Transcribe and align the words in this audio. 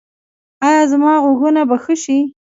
ایا 0.65 0.81
زما 0.91 1.11
غوږونه 1.23 1.61
به 1.69 1.75
ښه 1.83 1.95
شي؟ 2.03 2.19